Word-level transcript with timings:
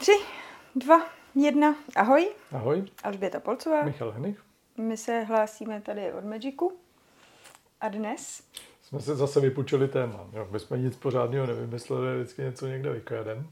Tři, 0.00 0.12
dva, 0.76 1.06
jedna. 1.34 1.76
Ahoj, 1.96 2.28
Ahoj, 2.52 2.84
Alžběta 3.02 3.40
Polcová. 3.40 3.82
Michal 3.82 4.10
Henich. 4.10 4.42
My 4.76 4.96
se 4.96 5.20
hlásíme 5.20 5.80
tady 5.80 6.12
od 6.12 6.24
Magicu. 6.24 6.72
A 7.80 7.88
dnes? 7.88 8.42
Jsme 8.82 9.00
se 9.00 9.16
zase 9.16 9.40
vypučili 9.40 9.88
téma. 9.88 10.26
Jo, 10.32 10.48
my 10.50 10.60
jsme 10.60 10.78
nic 10.78 10.96
pořádného 10.96 11.46
nevymysleli, 11.46 12.16
vždycky 12.20 12.42
něco 12.42 12.66
někde 12.66 12.92
vykradem. 12.92 13.50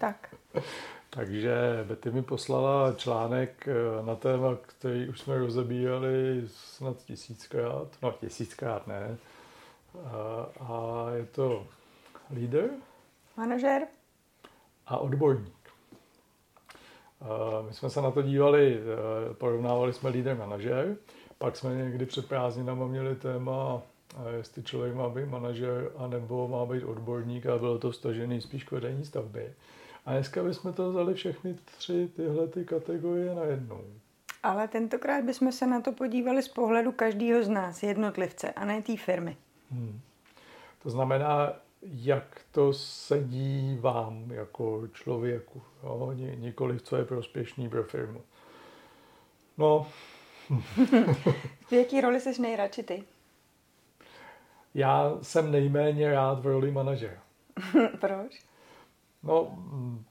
Tak. 0.00 0.34
Takže 1.10 1.54
Betty 1.88 2.10
mi 2.10 2.22
poslala 2.22 2.92
článek 2.92 3.68
eh, 3.68 4.06
na 4.06 4.14
téma, 4.14 4.56
který 4.62 5.08
už 5.08 5.20
jsme 5.20 5.38
rozebírali 5.38 6.42
snad 6.46 6.96
tisíckrát. 7.04 7.88
No, 8.02 8.12
tisíckrát 8.12 8.86
ne. 8.86 9.16
A, 10.04 10.46
a 10.60 11.06
je 11.14 11.26
to 11.26 11.66
líder 12.34 12.70
Manažer? 13.36 13.82
a 14.86 14.98
odborník. 14.98 15.61
A 17.22 17.62
my 17.62 17.74
jsme 17.74 17.90
se 17.90 18.02
na 18.02 18.10
to 18.10 18.22
dívali, 18.22 18.78
eh, 18.80 19.34
porovnávali 19.34 19.92
jsme 19.92 20.10
líder 20.10 20.36
manažer, 20.36 20.96
pak 21.38 21.56
jsme 21.56 21.74
někdy 21.74 22.06
před 22.06 22.28
prázdninama 22.28 22.86
měli 22.86 23.16
téma, 23.16 23.82
eh, 24.14 24.36
jestli 24.36 24.62
člověk 24.62 24.94
má 24.94 25.08
být 25.08 25.28
manažer, 25.28 25.90
anebo 25.96 26.48
má 26.48 26.66
být 26.66 26.84
odborník 26.84 27.46
a 27.46 27.58
bylo 27.58 27.78
to 27.78 27.92
stažený 27.92 28.40
spíš 28.40 28.64
k 28.64 28.70
vedení 28.70 29.04
stavby. 29.04 29.52
A 30.06 30.12
dneska 30.12 30.42
bychom 30.42 30.72
to 30.72 30.90
vzali 30.90 31.14
všechny 31.14 31.56
tři 31.78 32.08
tyhle 32.16 32.46
ty 32.46 32.64
kategorie 32.64 33.34
najednou. 33.34 33.80
Ale 34.42 34.68
tentokrát 34.68 35.24
bychom 35.24 35.52
se 35.52 35.66
na 35.66 35.80
to 35.80 35.92
podívali 35.92 36.42
z 36.42 36.48
pohledu 36.48 36.92
každého 36.92 37.42
z 37.42 37.48
nás, 37.48 37.82
jednotlivce, 37.82 38.52
a 38.52 38.64
ne 38.64 38.82
té 38.82 38.96
firmy. 38.96 39.36
Hmm. 39.70 40.00
To 40.82 40.90
znamená, 40.90 41.52
jak 41.82 42.40
to 42.50 42.72
sedí 42.72 43.78
vám 43.80 44.30
jako 44.30 44.88
člověku, 44.92 45.62
jo? 45.82 46.12
Ni- 46.14 46.36
nikoliv 46.36 46.82
co 46.82 46.96
je 46.96 47.04
prospěšný 47.04 47.68
pro 47.68 47.84
firmu. 47.84 48.22
No, 49.58 49.86
V 51.68 51.72
jaký 51.72 52.00
roli 52.00 52.20
jsi 52.20 52.42
nejradši 52.42 52.82
ty? 52.82 53.04
já 54.74 55.18
jsem 55.22 55.50
nejméně 55.52 56.10
rád 56.12 56.40
v 56.40 56.46
roli 56.46 56.70
manažera. 56.70 57.22
Proč? 58.00 58.42
No, 59.22 59.44
mm, 59.56 60.04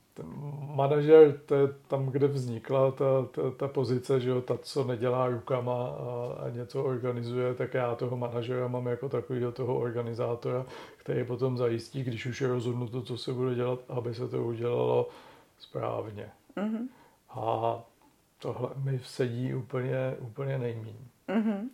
manažer, 0.75 1.37
to 1.45 1.55
je 1.55 1.67
tam, 1.87 2.05
kde 2.05 2.27
vznikla 2.27 2.91
ta, 2.91 3.05
ta, 3.31 3.41
ta 3.57 3.67
pozice, 3.67 4.19
že 4.19 4.29
jo, 4.29 4.41
ta, 4.41 4.57
co 4.57 4.83
nedělá 4.83 5.27
rukama 5.27 5.87
a, 5.87 6.35
a 6.45 6.49
něco 6.49 6.83
organizuje, 6.83 7.53
tak 7.53 7.73
já 7.73 7.95
toho 7.95 8.17
manažera 8.17 8.67
mám 8.67 8.87
jako 8.87 9.09
takového 9.09 9.51
toho 9.51 9.79
organizátora, 9.79 10.65
který 10.97 11.23
potom 11.25 11.57
zajistí, 11.57 12.03
když 12.03 12.25
už 12.25 12.41
je 12.41 12.47
rozhodnuto, 12.47 13.01
co 13.01 13.17
se 13.17 13.33
bude 13.33 13.55
dělat, 13.55 13.79
aby 13.89 14.13
se 14.15 14.27
to 14.27 14.43
udělalo 14.43 15.09
správně. 15.59 16.29
Mhm. 16.55 16.89
A 17.29 17.75
tohle 18.39 18.69
mi 18.75 18.99
sedí 19.03 19.53
úplně, 19.53 20.15
úplně 20.19 20.57
nejmíň. 20.57 20.95
Mhm. 21.27 21.69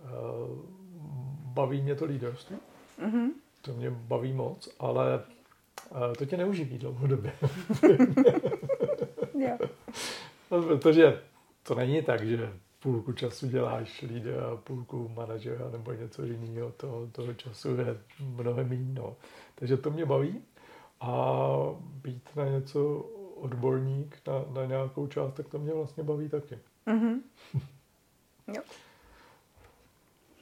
Eh, 0.00 0.76
Baví 1.46 1.82
mě 1.82 1.94
to 1.94 2.04
líderství, 2.04 2.56
Mhm. 3.02 3.30
to 3.62 3.72
mě 3.72 3.90
baví 3.90 4.32
moc, 4.32 4.68
ale 4.78 5.22
to 6.18 6.26
tě 6.26 6.36
neuživí 6.36 6.78
dlouhodobě. 6.78 7.32
Jo. 9.38 9.58
No, 10.50 10.62
protože 10.62 11.20
to 11.62 11.74
není 11.74 12.02
tak, 12.02 12.26
že 12.26 12.52
půlku 12.80 13.12
času 13.12 13.46
děláš 13.46 14.02
lídra 14.02 14.46
a 14.46 14.56
půlku 14.56 15.08
manažera 15.08 15.70
nebo 15.70 15.92
něco 15.92 16.24
jiného, 16.24 16.72
to, 16.76 17.08
toho 17.12 17.34
času 17.34 17.76
je 17.76 17.98
mnohem 18.20 18.68
méně. 18.68 18.92
No. 18.92 19.16
Takže 19.54 19.76
to 19.76 19.90
mě 19.90 20.04
baví 20.04 20.42
a 21.00 21.46
být 21.80 22.36
na 22.36 22.44
něco 22.44 22.98
odborník, 23.36 24.18
na, 24.26 24.60
na 24.60 24.66
nějakou 24.66 25.06
část, 25.06 25.34
tak 25.34 25.48
to 25.48 25.58
mě 25.58 25.72
vlastně 25.72 26.02
baví 26.02 26.28
taky. 26.28 26.58
Mhm. 26.86 27.22
Jo. 28.54 28.62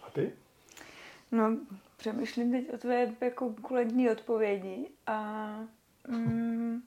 A 0.07 0.11
ty? 0.11 0.33
No, 1.33 1.57
přemýšlím 2.05 2.53
teď 2.53 2.73
o 2.75 2.79
tvé 2.79 3.13
jako 3.21 3.55
kulentní 3.63 4.11
odpovědi 4.11 4.89
a 5.07 5.49
mm, 6.09 6.83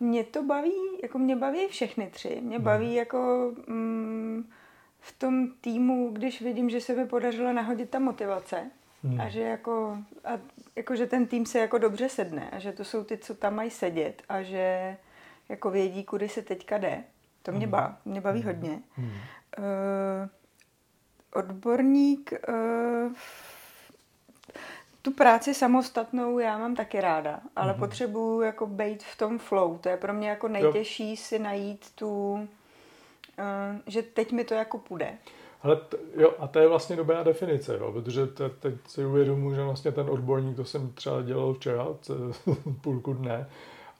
mě 0.00 0.24
to 0.24 0.42
baví, 0.42 0.72
jako 1.02 1.18
mě 1.18 1.36
baví 1.36 1.68
všechny 1.68 2.06
tři. 2.10 2.40
Mě 2.40 2.56
Hmm. 2.56 2.64
baví 2.64 2.94
jako 2.94 3.52
mm, 3.66 4.50
v 5.00 5.18
tom 5.18 5.48
týmu, 5.60 6.10
když 6.12 6.42
vidím, 6.42 6.70
že 6.70 6.80
se 6.80 6.94
mi 6.94 7.06
podařilo 7.06 7.52
nahodit 7.52 7.90
ta 7.90 7.98
motivace 7.98 8.70
Hmm. 9.02 9.20
a 9.20 9.28
že 9.28 9.40
jako, 9.42 9.98
a 10.24 10.30
jako, 10.76 10.96
že 10.96 11.06
ten 11.06 11.26
tým 11.26 11.46
se 11.46 11.58
jako 11.58 11.78
dobře 11.78 12.08
sedne 12.08 12.50
a 12.50 12.58
že 12.58 12.72
to 12.72 12.84
jsou 12.84 13.04
ty, 13.04 13.18
co 13.18 13.34
tam 13.34 13.54
mají 13.54 13.70
sedět 13.70 14.22
a 14.28 14.42
že 14.42 14.96
jako 15.48 15.70
vědí, 15.70 16.04
kudy 16.04 16.28
se 16.28 16.42
teďka 16.42 16.78
jde. 16.78 17.04
To 17.42 17.52
mě, 17.52 17.66
Hmm. 17.66 17.70
baví, 17.70 17.94
mě 18.04 18.20
baví 18.20 18.42
hodně. 18.42 18.80
Hmm. 18.96 19.06
Uh, 19.08 20.28
odborník, 21.34 22.32
uh, 22.48 23.12
tu 25.02 25.12
práci 25.12 25.54
samostatnou 25.54 26.38
já 26.38 26.58
mám 26.58 26.74
taky 26.74 27.00
ráda, 27.00 27.40
ale 27.56 27.72
Mhm. 27.72 27.80
potřebuju 27.80 28.40
jako 28.40 28.66
být 28.66 29.02
v 29.02 29.18
tom 29.18 29.38
flow. 29.38 29.78
To 29.78 29.88
je 29.88 29.96
pro 29.96 30.12
mě 30.14 30.28
jako 30.30 30.48
nejtěžší 30.48 31.16
si 31.16 31.38
najít 31.38 31.86
tu, 31.94 32.32
uh, 32.32 32.46
že 33.86 34.02
teď 34.02 34.32
mi 34.32 34.44
to 34.44 34.54
jako 34.54 34.78
půjde. 34.78 35.18
Ale 35.62 35.76
t- 35.76 35.96
jo, 36.16 36.34
a 36.38 36.46
to 36.46 36.58
je 36.58 36.68
vlastně 36.68 36.96
dobrá 36.96 37.22
definice, 37.22 37.78
jo, 37.78 37.92
protože 37.92 38.26
te, 38.26 38.48
teď 38.48 38.74
si 38.86 39.04
uvědomuji, 39.06 39.54
že 39.54 39.62
vlastně 39.62 39.92
ten 39.92 40.10
odborník, 40.10 40.56
to 40.56 40.64
jsem 40.64 40.92
třeba 40.92 41.22
dělal 41.22 41.54
včera, 41.54 41.86
půlku 42.80 43.12
dne, 43.12 43.48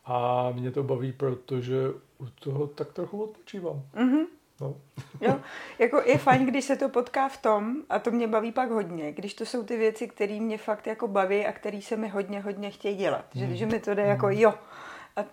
a 0.04 0.50
mě 0.52 0.70
to 0.70 0.82
baví, 0.82 1.12
protože 1.12 1.76
u 2.18 2.26
toho 2.40 2.66
tak 2.66 2.92
trochu 2.92 3.22
odpočívám. 3.22 3.82
Mhm. 3.94 4.26
No. 4.60 4.76
Jo, 5.20 5.40
jako 5.78 6.02
je 6.06 6.18
fajn, 6.18 6.46
když 6.46 6.64
se 6.64 6.76
to 6.76 6.88
potká 6.88 7.28
v 7.28 7.36
tom, 7.36 7.76
a 7.90 7.98
to 7.98 8.10
mě 8.10 8.26
baví 8.28 8.52
pak 8.52 8.70
hodně, 8.70 9.12
když 9.12 9.34
to 9.34 9.46
jsou 9.46 9.62
ty 9.62 9.76
věci, 9.76 10.08
které 10.08 10.40
mě 10.40 10.58
fakt 10.58 10.86
jako 10.86 11.08
baví 11.08 11.46
a 11.46 11.52
které 11.52 11.82
se 11.82 11.96
mi 11.96 12.08
hodně, 12.08 12.40
hodně 12.40 12.70
chtějí 12.70 12.96
dělat. 12.96 13.24
Že, 13.34 13.44
Hmm. 13.44 13.56
že 13.56 13.66
mi 13.66 13.80
to 13.80 13.94
jde 13.94 14.02
jako 14.02 14.28
jo. 14.30 14.54
A 15.16 15.24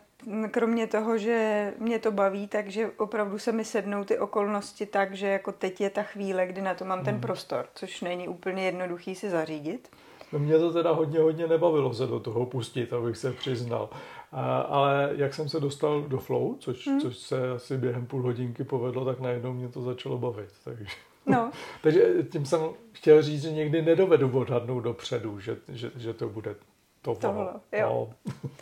kromě 0.51 0.87
toho, 0.87 1.17
že 1.17 1.73
mě 1.77 1.99
to 1.99 2.11
baví, 2.11 2.47
takže 2.47 2.91
opravdu 2.97 3.39
se 3.39 3.51
mi 3.51 3.65
sednou 3.65 4.03
ty 4.03 4.17
okolnosti 4.19 4.85
tak, 4.85 5.13
že 5.13 5.27
jako 5.27 5.51
teď 5.51 5.81
je 5.81 5.89
ta 5.89 6.03
chvíle, 6.03 6.47
kdy 6.47 6.61
na 6.61 6.73
to 6.73 6.85
mám 6.85 7.03
ten 7.03 7.13
Hmm. 7.13 7.21
prostor, 7.21 7.67
což 7.75 8.01
není 8.01 8.27
úplně 8.27 8.65
jednoduchý 8.65 9.15
si 9.15 9.29
zařídit. 9.29 9.89
No 10.31 10.39
mě 10.39 10.59
to 10.59 10.73
teda 10.73 10.91
hodně, 10.91 11.19
hodně 11.19 11.47
nebavilo 11.47 11.93
se 11.93 12.07
do 12.07 12.19
toho 12.19 12.45
pustit, 12.45 12.93
abych 12.93 13.17
se 13.17 13.31
přiznal. 13.33 13.89
A, 14.31 14.59
ale 14.59 15.09
jak 15.15 15.33
jsem 15.33 15.49
se 15.49 15.59
dostal 15.59 16.01
do 16.01 16.17
flow, 16.17 16.55
což, 16.59 16.87
Hmm. 16.87 17.01
což 17.01 17.17
se 17.17 17.51
asi 17.51 17.77
během 17.77 18.05
půl 18.05 18.21
hodinky 18.21 18.63
povedlo, 18.63 19.05
tak 19.05 19.19
najednou 19.19 19.53
mě 19.53 19.67
to 19.67 19.81
začalo 19.81 20.17
bavit. 20.17 20.49
Takže, 20.63 20.85
No, 21.25 21.51
takže 21.81 22.13
tím 22.31 22.45
jsem 22.45 22.61
chtěl 22.91 23.21
říct, 23.21 23.41
že 23.41 23.51
někdy 23.51 23.81
nedovedu 23.81 24.39
odhadnout 24.39 24.83
dopředu, 24.83 25.39
že, 25.39 25.57
že, 25.67 25.91
že 25.95 26.13
to 26.13 26.29
bude 26.29 26.55
to 27.01 27.15
Tohle, 27.15 27.41
ono. 27.49 27.59
jo. 27.71 28.09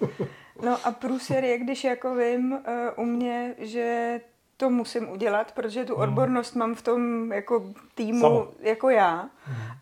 No. 0.02 0.08
No 0.66 0.78
a 0.84 0.92
průser 0.92 1.44
je, 1.44 1.58
když 1.58 1.84
jako 1.84 2.16
vím 2.16 2.52
uh, 2.52 2.60
u 3.04 3.06
mě, 3.06 3.56
že 3.58 4.20
to 4.58 4.70
musím 4.70 5.10
udělat, 5.10 5.52
protože 5.52 5.86
tu 5.86 5.94
Hmm. 5.96 6.04
odbornost 6.04 6.56
mám 6.56 6.76
v 6.76 6.82
tom 6.82 7.32
jako 7.32 7.64
týmu 7.96 8.22
Sama. 8.22 8.46
jako 8.60 8.90
já. 8.90 9.30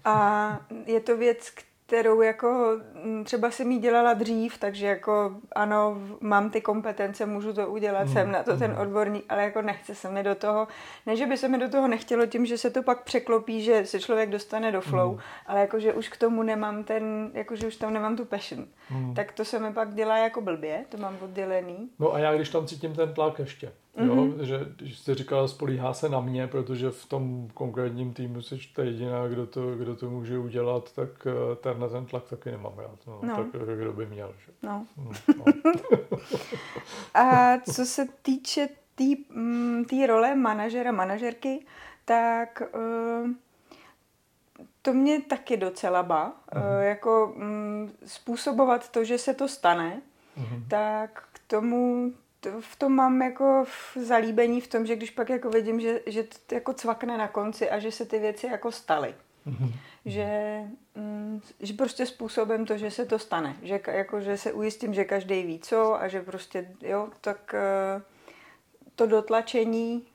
A 0.05 0.59
je 0.85 1.00
to 1.00 1.17
věc, 1.17 1.50
kterou 1.85 2.21
jako 2.21 2.69
mm, 3.03 3.23
třeba 3.23 3.51
jsem 3.51 3.71
jí 3.71 3.79
dělala 3.79 4.13
dřív, 4.13 4.57
takže 4.57 4.85
jako 4.85 5.35
ano, 5.55 5.97
mám 6.21 6.49
ty 6.49 6.61
kompetence, 6.61 7.25
můžu 7.25 7.53
to 7.53 7.67
udělat, 7.67 8.03
Hmm. 8.03 8.13
jsem 8.13 8.31
na 8.31 8.44
to 8.44 8.57
ten 8.57 8.71
Hmm. 8.71 8.81
odborník, 8.81 9.25
ale 9.29 9.44
jako 9.44 9.61
nechce 9.61 9.95
se 9.95 10.09
mi 10.11 10.23
do 10.23 10.35
toho, 10.35 10.67
ne, 11.05 11.16
že 11.16 11.25
by 11.25 11.38
se 11.38 11.47
mi 11.47 11.57
do 11.57 11.69
toho 11.69 11.88
nechtělo 11.88 12.25
tím, 12.25 12.45
že 12.45 12.57
se 12.57 12.69
to 12.69 12.83
pak 12.83 13.03
překlopí, 13.03 13.61
že 13.63 13.85
se 13.85 13.99
člověk 13.99 14.29
dostane 14.29 14.71
do 14.71 14.81
flow, 14.81 15.09
Hmm. 15.09 15.19
ale 15.47 15.59
jako, 15.59 15.79
že 15.79 15.94
už 15.94 16.09
k 16.09 16.17
tomu 16.17 16.44
nemám 16.44 16.83
ten, 16.83 17.31
jako, 17.33 17.55
že 17.55 17.67
už 17.67 17.75
tam 17.75 17.94
nemám 17.94 18.15
tu 18.15 18.25
passion. 18.25 18.65
Hmm. 18.89 19.13
Tak 19.13 19.31
to 19.31 19.45
se 19.45 19.59
mi 19.59 19.73
pak 19.73 19.94
dělá 19.94 20.17
jako 20.17 20.41
blbě, 20.41 20.85
to 20.89 20.97
mám 20.97 21.17
oddělený. 21.21 21.89
No 22.00 22.13
a 22.13 22.19
já 22.19 22.33
když 22.35 22.50
tam 22.50 22.67
cítím 22.67 22.95
ten 22.95 23.13
tlak 23.13 23.39
ještě, 23.39 23.71
jo, 23.98 24.16
Mhm. 24.16 24.45
že 24.45 24.60
když 24.75 25.00
jste 25.00 25.16
říkala, 25.16 25.48
spolíhá 25.48 25.94
se 25.94 26.10
na 26.10 26.19
mě, 26.19 26.48
protože 26.48 26.90
v 26.92 27.06
tom 27.06 27.48
konkrétním 27.54 28.13
týmu 28.13 28.42
jsi 28.42 28.60
ta 28.75 28.84
jediná, 28.84 29.28
kdo 29.28 29.45
to, 29.48 29.75
kdo 29.75 29.95
to 29.95 30.10
může 30.10 30.38
udělat, 30.38 30.94
tak 30.94 31.10
eh, 31.28 31.56
tenhle 31.56 31.90
ten 31.90 32.06
tlak 32.06 32.24
taky 32.30 32.51
nemám 32.51 32.74
rád. 32.78 33.00
No, 33.07 33.19
No. 33.24 33.36
Tak 33.36 33.45
eh, 33.72 33.75
kdo 33.78 33.94
by 33.94 34.06
měl, 34.06 34.34
že? 34.45 34.51
No. 34.63 34.86
Hm, 34.98 35.12
no. 35.38 35.45
A 37.13 37.57
co 37.74 37.86
se 37.86 38.07
týče 38.22 38.68
té 38.68 38.74
tý, 38.95 39.16
mm, 39.30 39.86
tý 39.86 40.06
role 40.07 40.36
manažera, 40.36 40.92
manažerky, 40.92 41.66
tak 42.06 42.62
uh, 42.75 43.30
to 44.81 44.94
mě 44.94 45.22
taky 45.22 45.57
docela 45.57 46.04
ba. 46.04 46.34
Mhm. 46.56 46.63
Uh, 46.66 46.81
jako 46.84 47.34
um, 47.38 47.92
způsobovat 48.06 48.90
to, 48.90 49.04
že 49.04 49.18
se 49.18 49.34
to 49.34 49.48
stane, 49.48 50.01
Mhm. 50.38 50.66
tak 50.69 51.24
k 51.34 51.40
tomu 51.48 52.13
to, 52.44 52.62
v 52.62 52.75
tom 52.75 52.94
mám 52.94 53.22
jako 53.22 53.66
v 53.66 53.98
zalíbení 53.98 54.62
v 54.62 54.68
tom, 54.68 54.86
že 54.86 54.95
když 54.95 55.12
pak 55.12 55.30
jako 55.30 55.50
vidím, 55.50 55.80
že, 55.80 56.01
že 56.06 56.24
to 56.24 56.56
jako 56.56 56.74
cvakne 56.74 57.18
na 57.18 57.28
konci 57.28 57.69
a 57.69 57.80
že 57.80 57.92
se 57.92 58.06
ty 58.06 58.19
věci 58.19 58.48
jako 58.48 58.72
staly. 58.72 59.16
Mm-hmm. 59.48 59.74
Že, 60.06 60.60
mm, 60.95 61.42
že 61.60 61.74
prostě 61.74 62.06
způsobem 62.06 62.66
to, 62.66 62.78
že 62.78 62.92
se 62.92 63.06
to 63.06 63.19
stane. 63.19 63.56
Že, 63.62 63.80
jako, 63.88 64.22
že 64.22 64.38
se 64.38 64.54
ujistím, 64.54 64.94
že 64.94 65.04
každý 65.04 65.44
ví 65.44 65.60
co 65.60 66.01
a 66.01 66.07
že 66.07 66.22
prostě, 66.22 66.68
jo, 66.81 67.10
tak 67.22 67.56
uh, 67.95 68.01
to 68.95 69.07
dotlačení 69.07 70.07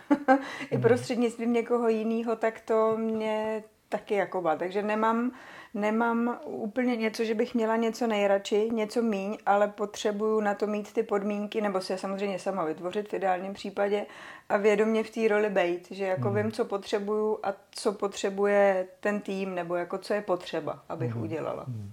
i 0.70 0.74
mhm. 0.74 0.82
prostřednictvím 0.82 1.52
někoho 1.52 1.88
jiného, 1.88 2.36
tak 2.36 2.60
to 2.60 2.96
mě 2.96 3.64
taky 3.88 4.14
jako 4.14 4.42
má. 4.42 4.56
Takže 4.56 4.82
nemám, 4.82 5.32
nemám 5.74 6.38
úplně 6.44 6.96
něco, 6.96 7.24
že 7.24 7.34
bych 7.34 7.54
měla 7.54 7.76
něco 7.76 8.06
nejradši, 8.06 8.70
něco 8.72 9.02
míň, 9.02 9.38
ale 9.46 9.68
potřebuju 9.68 10.40
na 10.40 10.54
to 10.54 10.66
mít 10.66 10.92
ty 10.92 11.02
podmínky, 11.02 11.60
nebo 11.60 11.80
si 11.80 11.92
je 11.92 11.98
samozřejmě 11.98 12.38
sama 12.38 12.64
vytvořit 12.64 13.08
v 13.08 13.14
ideálním 13.14 13.54
případě 13.54 14.06
a 14.48 14.56
vědomě 14.56 15.04
v 15.04 15.10
té 15.10 15.28
roli 15.28 15.50
být, 15.50 15.90
že 15.90 16.04
jako 16.04 16.30
mm. 16.30 16.36
vím, 16.36 16.52
co 16.52 16.64
potřebuju 16.64 17.38
a 17.42 17.54
co 17.70 17.92
potřebuje 17.92 18.86
ten 19.00 19.20
tým, 19.20 19.54
nebo 19.54 19.74
jako 19.74 19.98
co 19.98 20.14
je 20.14 20.22
potřeba, 20.22 20.82
abych 20.88 21.14
mm. 21.14 21.22
udělala. 21.22 21.64
Mm. 21.68 21.92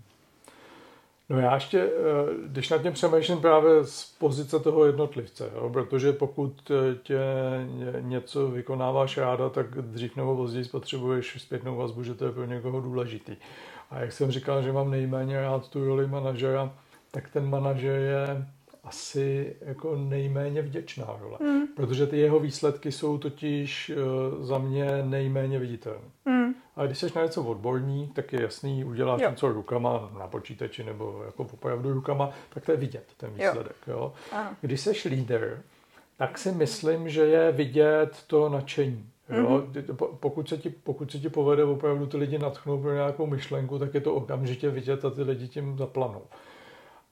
No 1.29 1.39
já 1.39 1.53
ještě, 1.53 1.79
eh, 1.79 1.89
když 2.47 2.69
nad 2.69 2.81
tím 2.81 2.93
přemýšlím 2.93 3.37
právě 3.37 3.83
z 3.83 4.15
pozice 4.19 4.59
toho 4.59 4.85
jednotlivce, 4.85 5.51
jo, 5.55 5.69
protože 5.73 6.13
pokud 6.13 6.71
eh, 6.71 6.95
tě 7.03 7.19
něco 7.99 8.47
vykonáváš 8.47 9.17
ráda, 9.17 9.49
tak 9.49 9.81
dřív 9.81 10.15
nebo 10.15 10.35
později 10.35 10.65
potřebuješ 10.65 11.41
zpětnou 11.41 11.75
vazbu, 11.75 12.03
že 12.03 12.13
to 12.13 12.25
je 12.25 12.31
pro 12.31 12.45
někoho 12.45 12.81
důležitý. 12.81 13.35
A 13.91 13.99
jak 13.99 14.11
jsem 14.11 14.31
říkal, 14.31 14.63
že 14.63 14.71
mám 14.71 14.91
nejméně 14.91 15.41
rád 15.41 15.69
tu 15.69 15.85
roli 15.85 16.07
manažera, 16.07 16.73
tak 17.11 17.29
ten 17.29 17.49
manažer 17.49 17.99
je 17.99 18.47
asi 18.83 19.55
jako 19.61 19.95
nejméně 19.95 20.61
vděčná 20.61 21.07
role. 21.21 21.37
Mm. 21.41 21.67
Protože 21.75 22.07
ty 22.07 22.17
jeho 22.17 22.39
výsledky 22.39 22.91
jsou 22.91 23.17
totiž 23.17 23.91
uh, 23.95 24.45
za 24.45 24.57
mě 24.57 25.03
nejméně 25.03 25.59
viditelné. 25.59 26.05
Mm. 26.25 26.42
A 26.75 26.85
když 26.85 26.97
jsi 26.97 27.07
na 27.15 27.23
něco 27.23 27.43
odborní, 27.43 28.07
tak 28.07 28.33
je 28.33 28.41
jasný, 28.41 28.83
uděláš 28.83 29.21
jo. 29.21 29.29
něco 29.29 29.51
rukama 29.51 30.11
na 30.19 30.27
počítači 30.27 30.83
nebo 30.83 31.21
jako 31.25 31.47
opravdu 31.53 31.93
rukama, 31.93 32.29
tak 32.53 32.65
to 32.65 32.71
je 32.71 32.77
vidět, 32.77 33.05
ten 33.17 33.33
výsledek. 33.33 33.75
Jo. 33.87 34.13
Jo? 34.33 34.41
Když 34.61 34.81
jsi 34.81 35.09
líder, 35.09 35.61
tak 36.17 36.37
si 36.37 36.51
myslím, 36.51 37.09
že 37.09 37.21
je 37.21 37.51
vidět 37.51 38.23
to 38.27 38.49
nadšení. 38.49 39.09
Jo? 39.29 39.63
Mm-hmm. 39.73 39.95
Pokud, 40.19 40.49
se 40.49 40.57
ti, 40.57 40.69
pokud 40.69 41.11
se 41.11 41.19
ti 41.19 41.29
povede 41.29 41.63
opravdu 41.63 42.05
ty 42.05 42.17
lidi 42.17 42.37
natchnout 42.39 42.81
pro 42.81 42.93
nějakou 42.93 43.25
myšlenku, 43.25 43.79
tak 43.79 43.93
je 43.93 44.01
to 44.01 44.15
okamžitě 44.15 44.69
vidět 44.69 45.05
a 45.05 45.09
ty 45.09 45.21
lidi 45.23 45.47
tím 45.47 45.77
zaplanou. 45.77 46.21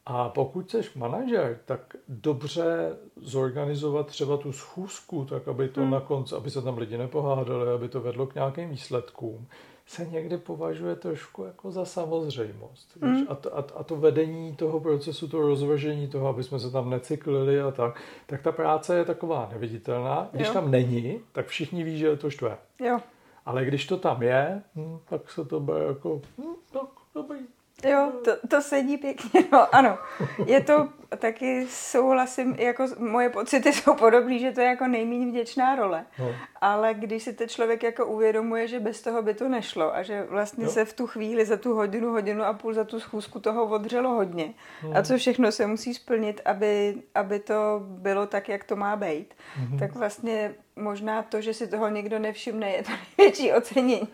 A 0.05 0.29
pokud 0.29 0.71
jsi 0.71 0.81
manažer, 0.95 1.59
tak 1.65 1.95
dobře 2.07 2.97
zorganizovat 3.15 4.07
třeba 4.07 4.37
tu 4.37 4.51
schůzku, 4.51 5.25
tak 5.25 5.47
aby 5.47 5.69
to 5.69 5.81
hmm. 5.81 5.91
na 5.91 5.99
konci, 5.99 6.35
aby 6.35 6.51
se 6.51 6.61
tam 6.61 6.77
lidi 6.77 6.97
nepohádali, 6.97 7.71
aby 7.71 7.89
to 7.89 8.01
vedlo 8.01 8.27
k 8.27 8.35
nějakým 8.35 8.69
výsledkům, 8.69 9.47
se 9.85 10.05
někdy 10.05 10.37
považuje 10.37 10.95
trošku 10.95 11.43
jako 11.43 11.71
za 11.71 11.85
samozřejmost. 11.85 12.97
Hmm. 13.01 13.25
A, 13.29 13.35
to, 13.35 13.57
a, 13.57 13.65
a 13.75 13.83
to 13.83 13.95
vedení 13.95 14.55
toho 14.55 14.79
procesu, 14.79 15.27
to 15.27 15.41
rozvržení 15.41 16.07
toho, 16.07 16.27
aby 16.27 16.43
jsme 16.43 16.59
se 16.59 16.71
tam 16.71 16.89
necyklili 16.89 17.61
a 17.61 17.71
tak, 17.71 18.01
tak 18.25 18.41
ta 18.41 18.51
práce 18.51 18.97
je 18.97 19.05
taková 19.05 19.49
neviditelná. 19.51 20.29
Když 20.31 20.47
jo. 20.47 20.53
tam 20.53 20.71
není, 20.71 21.19
tak 21.31 21.47
všichni 21.47 21.83
ví, 21.83 21.97
že 21.97 22.07
je 22.07 22.17
to 22.17 22.29
štve. 22.29 22.57
Jo. 22.79 22.99
Ale 23.45 23.65
když 23.65 23.87
to 23.87 23.97
tam 23.97 24.23
je, 24.23 24.61
hm, 24.75 24.99
tak 25.09 25.31
se 25.31 25.45
to 25.45 25.59
bude 25.59 25.79
jako, 25.79 26.21
hm, 26.37 26.55
tak 26.71 26.89
dobrý, 27.15 27.39
Jo, 27.83 28.11
to, 28.23 28.31
to 28.47 28.61
sedí 28.61 28.97
pěkně, 28.97 29.43
no 29.51 29.75
ano. 29.75 29.97
Je 30.45 30.61
to 30.63 30.89
taky 31.17 31.67
souhlasím, 31.69 32.55
jako 32.59 32.87
moje 32.97 33.29
pocity 33.29 33.73
jsou 33.73 33.95
podobné, 33.95 34.39
že 34.39 34.51
to 34.51 34.61
je 34.61 34.67
jako 34.67 34.87
nejméně 34.87 35.25
vděčná 35.25 35.75
role. 35.75 36.05
No. 36.19 36.35
Ale 36.61 36.93
když 36.93 37.23
si 37.23 37.33
ten 37.33 37.49
člověk 37.49 37.83
jako 37.83 38.05
uvědomuje, 38.05 38.67
že 38.67 38.79
bez 38.79 39.01
toho 39.01 39.21
by 39.21 39.33
to 39.33 39.49
nešlo 39.49 39.95
a 39.95 40.03
že 40.03 40.23
vlastně 40.29 40.63
jo. 40.63 40.71
se 40.71 40.85
v 40.85 40.93
tu 40.93 41.07
chvíli 41.07 41.45
za 41.45 41.57
tu 41.57 41.75
hodinu, 41.75 42.11
hodinu 42.11 42.43
a 42.43 42.53
půl 42.53 42.73
za 42.73 42.83
tu 42.83 42.99
schůzku 42.99 43.39
toho 43.39 43.65
odřelo 43.65 44.09
hodně 44.09 44.53
no. 44.83 44.97
a 44.97 45.03
co 45.03 45.17
všechno 45.17 45.51
se 45.51 45.67
musí 45.67 45.93
splnit, 45.93 46.41
aby, 46.45 46.95
aby 47.15 47.39
to 47.39 47.81
bylo 47.83 48.27
tak, 48.27 48.49
jak 48.49 48.63
to 48.63 48.75
má 48.75 48.95
být, 48.95 49.33
mm-hmm. 49.59 49.79
tak 49.79 49.95
vlastně 49.95 50.55
možná 50.75 51.23
to, 51.23 51.41
že 51.41 51.53
si 51.53 51.67
toho 51.67 51.89
někdo 51.89 52.19
nevšimne, 52.19 52.71
je 52.71 52.83
to 52.83 52.91
největší 53.17 53.53
ocenění. 53.53 54.07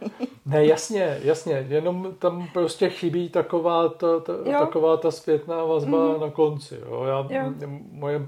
Ne, 0.46 0.66
jasně, 0.66 1.20
jasně, 1.24 1.66
jenom 1.70 2.16
tam 2.20 2.48
prostě 2.54 2.90
chybí 2.90 3.30
taková 3.30 3.90
ta, 3.90 4.20
ta, 4.20 4.34
taková 4.60 4.98
ta 4.98 5.12
zpětná 5.12 5.64
vazba 5.64 5.98
mm-hmm. 5.98 6.22
na 6.22 6.30
konci. 6.30 6.76
Jo. 6.82 6.87
Já, 7.06 7.28
jo. 7.30 7.54
Moje 7.92 8.28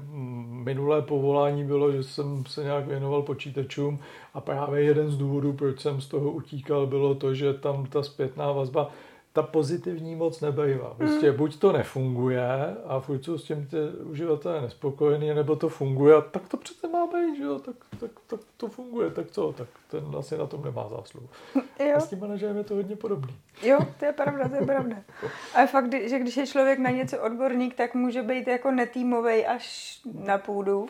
minulé 0.50 1.01
povolání 1.01 1.63
bylo, 1.63 1.91
že 1.91 2.03
jsem 2.03 2.44
se 2.45 2.63
nějak 2.63 2.88
věnoval 2.88 3.21
počítačům 3.21 4.00
a 4.33 4.41
právě 4.41 4.83
jeden 4.83 5.11
z 5.11 5.17
důvodů, 5.17 5.53
proč 5.53 5.79
jsem 5.79 6.01
z 6.01 6.07
toho 6.07 6.31
utíkal, 6.31 6.88
bylo 6.88 7.15
to, 7.15 7.33
že 7.33 7.53
tam 7.53 7.85
ta 7.85 8.03
zpětná 8.03 8.51
vazba 8.51 8.89
ta 9.33 9.41
pozitivní 9.41 10.15
moc 10.15 10.41
nebejvá. 10.41 10.93
Prostě 10.97 11.31
mm. 11.31 11.37
buď 11.37 11.59
to 11.59 11.71
nefunguje 11.71 12.75
a 12.85 12.99
furt 12.99 13.23
jsou 13.23 13.37
s 13.37 13.43
tím 13.43 13.67
ty 13.67 13.77
uživatelé 14.03 14.61
nespokojení, 14.61 15.33
nebo 15.33 15.55
to 15.55 15.69
funguje 15.69 16.15
a 16.15 16.21
tak 16.21 16.47
to 16.47 16.57
přece 16.57 16.87
má 16.87 17.07
být, 17.07 17.37
že 17.37 17.43
jo, 17.43 17.59
tak, 17.59 17.75
tak, 17.99 18.11
tak 18.27 18.39
to 18.57 18.67
funguje, 18.67 19.11
tak 19.11 19.31
co, 19.31 19.53
tak 19.57 19.67
ten 19.91 20.03
asi 20.17 20.37
na 20.37 20.45
tom 20.45 20.63
nemá 20.63 20.89
zásluhu. 20.89 21.29
Jo. 21.79 21.95
A 21.95 21.99
s 21.99 22.09
tím 22.09 22.19
manažerem 22.19 22.57
je 22.57 22.63
to 22.63 22.75
hodně 22.75 22.95
podobný. 22.95 23.35
Jo, 23.61 23.79
to 23.99 24.05
je 24.05 24.13
pravda, 24.13 24.49
to 24.49 24.55
je 24.55 24.65
pravda. 24.65 24.95
A 25.55 25.65
fakt, 25.65 25.93
že 26.09 26.19
když 26.19 26.37
je 26.37 26.47
člověk 26.47 26.79
na 26.79 26.89
něco 26.89 27.21
odborník, 27.21 27.75
tak 27.75 27.95
může 27.95 28.21
být 28.21 28.47
jako 28.47 28.71
netýmovej 28.71 29.47
až 29.47 29.99
na 30.13 30.37
půdu 30.37 30.89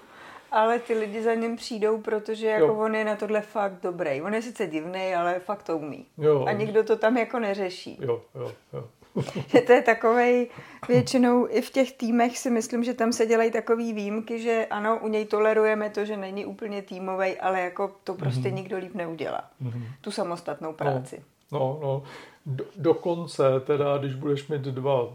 ale 0.51 0.79
ty 0.79 0.93
lidi 0.93 1.23
za 1.23 1.33
ním 1.33 1.55
přijdou, 1.55 2.01
protože 2.01 2.47
jako 2.47 2.65
jo. 2.65 2.77
on 2.77 2.95
je 2.95 3.05
na 3.05 3.15
tohle 3.15 3.41
fakt 3.41 3.81
dobrý. 3.81 4.21
On 4.21 4.33
je 4.33 4.41
sice 4.41 4.67
divný, 4.67 5.15
ale 5.15 5.39
fakt 5.39 5.63
to 5.63 5.77
umí. 5.77 6.05
Jo. 6.17 6.45
A 6.45 6.51
nikdo 6.51 6.83
to 6.83 6.97
tam 6.97 7.17
jako 7.17 7.39
neřeší. 7.39 7.97
Jo, 8.01 8.21
jo, 8.35 8.51
jo. 8.73 8.87
že 9.47 9.61
to 9.61 9.73
je 9.73 9.81
takovej, 9.81 10.47
většinou 10.87 11.47
i 11.49 11.61
v 11.61 11.69
těch 11.69 11.91
týmech 11.91 12.37
si 12.37 12.49
myslím, 12.49 12.83
že 12.83 12.93
tam 12.93 13.13
se 13.13 13.25
dělají 13.25 13.51
takové 13.51 13.93
výjimky, 13.93 14.39
že 14.39 14.67
ano, 14.69 14.99
u 15.01 15.07
něj 15.07 15.25
tolerujeme 15.25 15.89
to, 15.89 16.05
že 16.05 16.17
není 16.17 16.45
úplně 16.45 16.81
týmový, 16.81 17.37
ale 17.37 17.61
jako 17.61 17.91
to 18.03 18.13
prostě 18.13 18.49
mm-hmm. 18.49 18.53
nikdo 18.53 18.77
líp 18.77 18.95
neudělá. 18.95 19.49
Mm-hmm. 19.63 19.83
Tu 20.01 20.11
samostatnou 20.11 20.73
práci. 20.73 21.23
No, 21.51 21.59
no, 21.59 21.79
no. 21.81 22.03
Do, 22.45 22.65
dokonce 22.75 23.43
teda, 23.59 23.97
když 23.97 24.13
budeš 24.13 24.47
mít 24.47 24.61
dva 24.61 25.13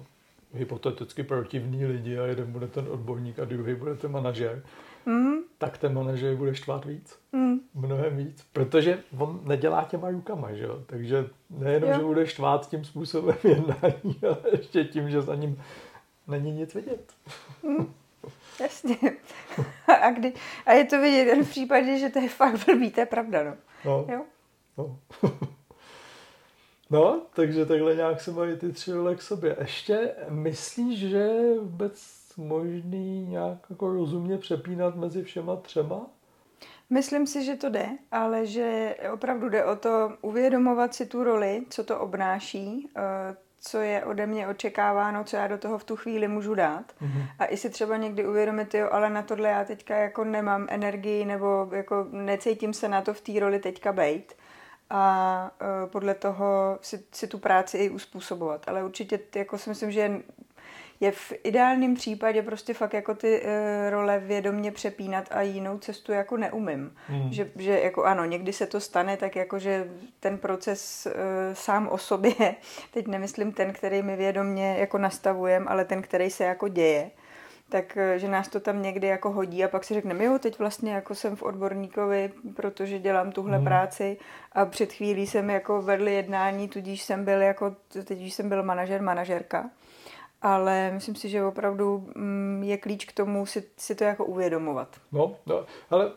hypoteticky 0.55 1.23
protivní 1.23 1.87
lidi 1.87 2.19
a 2.19 2.25
jeden 2.25 2.53
bude 2.53 2.67
ten 2.67 2.87
odborník 2.91 3.39
a 3.39 3.45
druhý 3.45 3.75
bude 3.75 3.95
ten 3.95 4.11
manažer, 4.11 4.63
mm. 5.07 5.35
tak 5.59 5.79
ten 5.79 5.95
manažer 5.95 6.37
bude 6.37 6.55
štvát 6.55 6.85
víc. 6.85 7.19
Mm. 7.33 7.61
Mnohem 7.75 8.17
víc. 8.17 8.45
Protože 8.53 9.03
on 9.19 9.41
nedělá 9.45 9.85
těma 9.85 10.11
rukama, 10.11 10.53
že 10.53 10.65
jo? 10.65 10.83
Takže 10.87 11.27
nejenom, 11.51 11.91
jo. 11.91 11.97
že 11.99 12.05
bude 12.05 12.27
štvát 12.27 12.71
tím 12.71 12.85
způsobem 12.85 13.37
jednání, 13.45 14.21
ale 14.23 14.37
ještě 14.53 14.85
tím, 14.85 15.11
že 15.11 15.23
za 15.23 15.35
ním 15.35 15.63
není 16.27 16.53
nic 16.53 16.75
vidět. 16.75 17.13
Mm. 17.63 17.93
Jasně. 18.61 18.97
A, 20.03 20.11
kdy, 20.11 20.33
a 20.67 20.73
je 20.73 20.85
to 20.85 21.01
vidět 21.01 21.25
jen 21.25 21.45
v 21.45 21.51
případě, 21.51 21.99
že 21.99 22.09
to 22.09 22.19
je 22.19 22.29
fakt 22.29 22.67
blbý, 22.67 22.91
to 22.91 23.01
je 23.01 23.07
pravda, 23.07 23.45
no. 23.45 23.55
No. 23.85 24.07
Jo? 24.13 24.25
No. 24.79 24.99
no, 26.91 27.23
takže 27.35 27.67
takhle 27.67 27.95
nějak 27.95 28.21
se 28.21 28.31
mají 28.31 28.57
ty 28.57 28.73
tři 28.73 28.93
role 28.93 29.15
k 29.15 29.23
sobě. 29.23 29.57
Ještě 29.61 30.15
myslíš, 30.29 30.99
že 30.99 31.29
vůbec 31.61 32.24
možný 32.37 33.27
nějak 33.27 33.59
jako 33.71 33.93
rozumně 33.93 34.39
přepínat 34.39 34.97
mezi 34.97 35.23
všema 35.23 35.57
třema? 35.57 36.07
Myslím 36.91 37.27
si, 37.27 37.45
že 37.45 37.57
to 37.57 37.69
jde, 37.69 37.89
ale 38.11 38.47
že 38.47 38.97
opravdu 39.13 39.49
jde 39.49 39.65
o 39.65 39.77
to 39.77 40.13
uvědomovat 40.21 40.95
si 40.95 41.07
tu 41.07 41.25
roli, 41.25 41.63
co 41.71 41.85
to 41.85 42.01
obnáší, 42.01 42.89
eh, 42.97 43.37
co 43.61 43.79
je 43.79 44.05
ode 44.05 44.27
mě 44.27 44.49
očekáváno, 44.49 45.25
co 45.25 45.37
já 45.37 45.47
do 45.47 45.59
toho 45.59 45.79
v 45.79 45.85
tu 45.85 45.97
chvíli 45.97 46.29
můžu 46.29 46.55
dát. 46.55 46.93
Mm-hmm. 47.03 47.27
A 47.39 47.47
i 47.47 47.57
si 47.57 47.71
třeba 47.71 47.97
někdy 47.97 48.27
uvědomit, 48.27 48.75
jo, 48.75 48.89
ale 48.93 49.11
na 49.11 49.23
tohle 49.23 49.49
já 49.49 49.65
teďka 49.65 49.97
jako 49.97 50.25
nemám 50.25 50.67
energii 50.71 51.25
nebo 51.25 51.69
jako 51.73 52.07
necítím 52.11 52.73
se 52.73 52.89
na 52.89 53.03
to 53.03 53.15
v 53.15 53.21
té 53.21 53.41
roli 53.41 53.59
teďka 53.59 53.93
bejt. 53.93 54.37
A 54.91 55.51
uh, 55.61 55.91
podle 55.91 56.15
toho 56.15 56.79
si, 56.83 57.05
si 57.13 57.27
tu 57.27 57.39
práci 57.39 57.79
i 57.79 57.91
uspůsobovat. 57.91 58.69
Ale 58.69 58.85
určitě 58.85 59.21
jako 59.35 59.59
si 59.59 59.71
myslím, 59.71 59.91
že 59.91 60.01
je 60.01 60.23
v 61.13 61.33
ideálním 61.45 61.95
případě 61.95 62.43
prostě 62.43 62.75
fakt 62.75 62.93
jako 62.93 63.15
ty 63.15 63.41
uh, 63.41 63.49
role 63.91 64.21
vědomně 64.21 64.73
přepínat 64.73 65.29
a 65.31 65.43
jinou 65.43 65.79
cestu 65.79 66.13
jako 66.13 66.37
neumím. 66.37 66.97
Hmm. 67.07 67.33
Že, 67.33 67.51
že 67.57 67.81
jako 67.81 68.05
ano, 68.05 68.25
někdy 68.25 68.53
se 68.53 68.67
to 68.67 68.81
stane, 68.81 69.17
tak 69.17 69.37
jako 69.37 69.59
že 69.59 69.89
ten 70.21 70.39
proces 70.39 71.07
uh, 71.07 71.13
sám 71.53 71.89
o 71.89 71.99
sobě, 71.99 72.35
teď 72.91 73.07
nemyslím 73.07 73.53
ten, 73.53 73.73
který 73.73 74.03
my 74.03 74.17
vědomně 74.17 74.77
jako 74.79 74.99
nastavujeme, 74.99 75.67
ale 75.69 75.85
ten, 75.85 76.03
který 76.03 76.31
se 76.31 76.45
jako 76.45 76.69
děje, 76.69 77.11
tak 77.69 77.97
eh, 77.97 78.19
že 78.19 78.29
nás 78.29 78.49
to 78.49 78.61
tam 78.61 78.83
někdy 78.83 79.07
jako 79.07 79.31
hodí 79.31 79.65
a 79.65 79.69
pak 79.69 79.85
si 79.85 79.95
řekneme, 79.95 80.25
jo, 80.25 80.39
teď 80.39 80.59
vlastně 80.59 80.93
jako 80.93 81.15
jsem 81.15 81.37
v 81.37 81.43
odborníkovi, 81.43 82.33
protože 82.57 82.99
dělám 82.99 83.33
tuhle 83.33 83.57
hmm. 83.57 83.65
práci 83.65 84.17
a 84.53 84.65
před 84.67 84.93
chvílí 84.93 85.27
jsem 85.27 85.51
jako 85.51 85.83
vedl 85.83 86.09
jednání, 86.09 86.69
tudíž 86.69 87.03
jsem 87.03 87.25
byl 87.25 87.43
jako, 87.43 87.77
teď 88.05 88.21
jsem 88.21 88.49
byl 88.49 88.63
manažer, 88.63 89.03
manažerka 89.03 89.71
ale 90.45 90.91
myslím 90.95 91.15
si, 91.15 91.29
že 91.29 91.45
opravdu 91.45 92.09
mm, 92.17 92.63
je 92.63 92.77
klíč 92.77 93.05
k 93.05 93.13
tomu 93.13 93.47
si, 93.47 93.65
si 93.77 93.95
to 93.95 94.05
jako 94.05 94.25
uvědomovat. 94.25 94.97
No, 95.13 95.33
no, 95.47 95.65
ale 95.91 96.11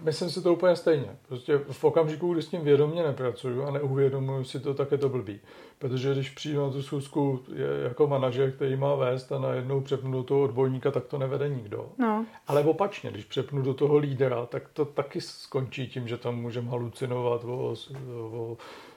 myslím 0.00 0.30
si 0.30 0.42
to 0.42 0.52
úplně 0.52 0.76
stejně. 0.76 1.16
Prostě 1.28 1.58
v 1.58 1.84
okamžiku, 1.84 2.32
kdy 2.32 2.42
s 2.42 2.48
tím 2.48 2.60
vědomě 2.60 3.02
nepracuju 3.02 3.62
a 3.62 3.70
neuvědomuju 3.70 4.44
si 4.44 4.60
to, 4.60 4.74
tak 4.74 4.92
je 4.92 4.98
to 4.98 5.08
blbý. 5.08 5.40
Protože 5.78 6.12
když 6.12 6.30
přijdu 6.30 6.66
na 6.66 6.70
tu 6.72 6.82
schůzku 6.82 7.40
jako 7.82 8.06
manažer, 8.06 8.52
který 8.52 8.76
má 8.76 8.94
vést 8.94 9.32
a 9.32 9.38
najednou 9.38 9.80
přepnu 9.80 10.12
do 10.12 10.22
toho 10.22 10.42
odborníka, 10.42 10.90
tak 10.90 11.04
to 11.06 11.18
nevede 11.18 11.48
nikdo. 11.48 11.88
No. 11.98 12.26
Ale 12.46 12.64
opačně, 12.64 13.10
když 13.10 13.24
přepnu 13.24 13.62
do 13.62 13.74
toho 13.74 13.96
lídera, 13.96 14.46
tak 14.46 14.68
to 14.68 14.84
taky 14.84 15.20
skončí 15.20 15.88
tím, 15.88 16.08
že 16.08 16.16
tam 16.16 16.36
můžeme 16.36 16.70
halucinovat 16.70 17.44
o, 17.44 17.74
o 18.14 18.56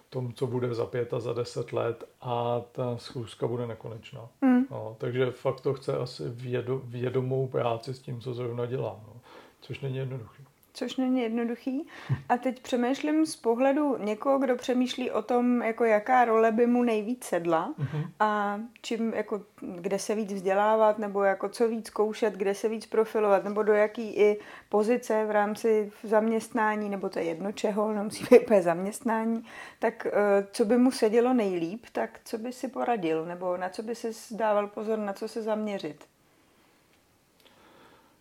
tom, 0.10 0.34
co 0.34 0.48
bude 0.48 0.74
za 0.74 0.86
pět 0.86 1.13
a 1.13 1.20
za 1.20 1.34
deset 1.34 1.74
let 1.74 2.04
a 2.22 2.62
ta 2.72 2.98
schůzka 2.98 3.48
bude 3.48 3.68
nekonečná. 3.68 4.30
Mm. 4.42 4.66
No, 4.72 4.96
takže 5.00 5.32
fakt 5.32 5.62
to 5.62 5.74
chce 5.74 5.98
asi 5.98 6.30
vědo, 6.30 6.82
vědomou 6.84 7.48
práci 7.48 7.94
s 7.94 8.00
tím, 8.00 8.22
co 8.22 8.34
zrovna 8.34 8.66
dělám, 8.66 9.04
no, 9.08 9.22
což 9.62 9.80
není 9.80 9.98
jednoduché 9.98 10.44
což 10.79 10.95
není 10.95 11.21
jednoduchý. 11.21 11.88
A 12.29 12.38
teď 12.38 12.59
přemýšlím 12.59 13.25
z 13.25 13.36
pohledu 13.36 13.98
někoho, 13.98 14.39
kdo 14.39 14.55
přemýšlí 14.55 15.12
o 15.12 15.21
tom, 15.21 15.62
jako 15.62 15.83
jaká 15.86 16.25
role 16.25 16.51
by 16.51 16.67
mu 16.67 16.83
nejvíc 16.83 17.24
sedla 17.24 17.74
Mhm. 17.77 18.03
a 18.19 18.59
čím, 18.81 19.13
jako, 19.13 19.41
kde 19.62 20.00
se 20.00 20.15
víc 20.15 20.33
vzdělávat, 20.33 21.00
nebo 21.00 21.24
jako 21.24 21.50
co 21.50 21.67
víc 21.67 21.88
zkoušet, 21.88 22.33
kde 22.33 22.55
se 22.55 22.69
víc 22.69 22.86
profilovat, 22.86 23.43
nebo 23.43 23.63
do 23.63 23.74
jaký 23.74 24.15
i 24.17 24.39
pozice 24.69 25.25
v 25.25 25.31
rámci 25.31 25.91
zaměstnání, 26.03 26.89
nebo 26.89 27.09
to 27.09 27.19
je 27.19 27.25
jedno 27.25 27.51
čeho, 27.51 27.93
nemusí 27.93 28.25
být 28.31 28.39
úplně 28.41 28.62
zaměstnání, 28.62 29.45
tak 29.79 30.05
eh, 30.07 30.12
co 30.51 30.65
by 30.65 30.77
mu 30.77 30.91
sedělo 30.91 31.33
nejlíp, 31.33 31.86
tak 31.91 32.19
co 32.25 32.38
by 32.38 32.53
si 32.53 32.67
poradil, 32.67 33.25
nebo 33.25 33.57
na 33.57 33.69
co 33.69 33.83
by 33.83 33.95
si 33.95 34.12
dával 34.31 34.67
pozor, 34.67 35.00
na 35.00 35.13
co 35.13 35.27
se 35.27 35.41
zaměřit? 35.41 36.05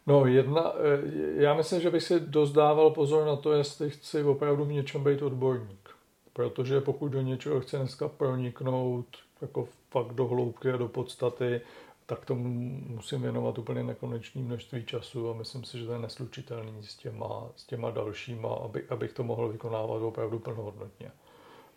No, 0.08 0.26
jedna, 0.26 0.72
eh, 0.72 1.42
já 1.42 1.54
myslím, 1.54 1.80
že 1.80 1.90
bych 1.90 2.02
si 2.02 2.20
dost 2.20 2.52
dával 2.52 2.90
pozor 2.90 3.26
na 3.26 3.36
to, 3.36 3.52
jestli 3.52 3.90
chci 3.90 4.24
opravdu 4.24 4.64
v 4.64 4.72
něčem 4.72 5.04
být 5.04 5.22
odborník. 5.22 5.90
Protože 6.32 6.80
pokud 6.80 7.08
do 7.08 7.20
něčeho 7.20 7.60
chci 7.60 7.76
dneska 7.76 8.08
proniknout 8.08 9.06
jako 9.40 9.68
fakt 9.90 10.12
do 10.12 10.26
hloubky 10.26 10.70
a 10.70 10.76
do 10.76 10.88
podstaty, 10.88 11.60
tak 12.06 12.24
tomu 12.24 12.48
musím 12.86 13.22
věnovat 13.22 13.58
úplně 13.58 13.82
nekonečné 13.82 14.42
množství 14.42 14.84
času 14.84 15.30
a 15.30 15.34
myslím 15.34 15.64
si, 15.64 15.78
že 15.78 15.86
to 15.86 15.92
je 15.92 15.98
neslučitelný 15.98 16.82
s 16.82 16.96
těma, 16.96 17.48
s 17.56 17.64
těma 17.64 17.90
dalšíma, 17.90 18.48
aby, 18.48 18.84
abych 18.88 19.12
to 19.12 19.24
mohl 19.24 19.48
vykonávat 19.48 20.02
opravdu 20.02 20.38
plnohodnotně. 20.38 21.10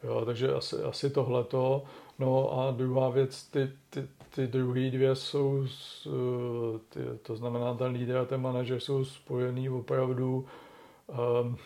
Jo, 0.03 0.25
takže 0.25 0.53
asi, 0.53 0.75
asi 0.75 1.09
tohleto. 1.09 1.83
No 2.19 2.59
a 2.59 2.71
druhá 2.71 3.09
věc, 3.09 3.43
ty, 3.43 3.71
ty, 3.89 4.07
ty 4.35 4.47
druhé 4.47 4.91
dvě 4.91 5.15
jsou, 5.15 5.67
s, 5.67 6.07
ty, 6.89 6.99
to 7.21 7.35
znamená 7.35 7.73
ten 7.73 7.91
lídr 7.91 8.17
a 8.17 8.25
ten 8.25 8.41
manažer 8.41 8.79
jsou 8.79 9.05
spojený 9.05 9.69
opravdu, 9.69 10.45
um, 11.41 11.57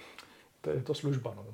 to 0.62 0.70
je 0.70 0.82
to 0.82 0.94
služba. 0.94 1.34
No. 1.36 1.46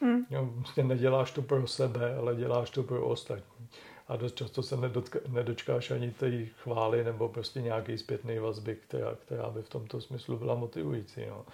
Mm. 0.00 0.24
Jo, 0.30 0.48
vlastně 0.54 0.84
neděláš 0.84 1.30
to 1.30 1.42
pro 1.42 1.66
sebe, 1.66 2.16
ale 2.16 2.36
děláš 2.36 2.70
to 2.70 2.82
pro 2.82 3.06
ostatní. 3.06 3.66
A 4.08 4.16
dost 4.16 4.36
často 4.36 4.62
se 4.62 4.76
nedotka, 4.76 5.18
nedočkáš 5.28 5.90
ani 5.90 6.10
té 6.10 6.46
chvály 6.46 7.04
nebo 7.04 7.28
prostě 7.28 7.62
nějaký 7.62 7.98
zpětný 7.98 8.38
vazby, 8.38 8.76
která, 8.76 9.14
která 9.14 9.50
by 9.50 9.62
v 9.62 9.68
tomto 9.68 10.00
smyslu 10.00 10.38
byla 10.38 10.54
motivující. 10.54 11.20
No. 11.28 11.44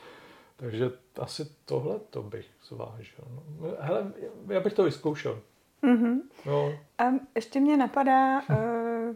Takže 0.56 0.90
asi 1.20 1.46
tohle 1.64 1.98
to 2.10 2.22
bych 2.22 2.46
zvážil. 2.68 3.25
No. 3.60 3.68
Hele, 3.80 4.12
já 4.48 4.60
bych 4.60 4.72
to 4.72 4.84
vyzkoušel. 4.84 5.40
Mm-hmm. 5.82 6.20
No. 6.46 6.78
A 6.98 7.04
ještě 7.34 7.60
mě 7.60 7.76
napadá, 7.76 8.40
uh, 8.40 9.14